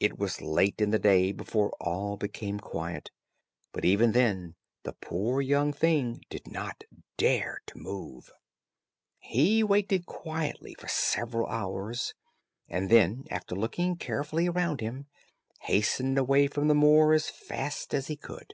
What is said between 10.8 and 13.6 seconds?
several hours, and then, after